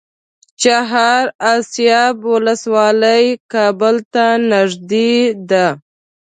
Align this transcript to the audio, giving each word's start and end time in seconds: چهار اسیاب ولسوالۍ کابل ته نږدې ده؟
چهار 0.61 1.25
اسیاب 1.53 2.15
ولسوالۍ 2.33 3.25
کابل 3.51 3.95
ته 4.13 4.25
نږدې 4.51 5.11
ده؟ 5.49 5.67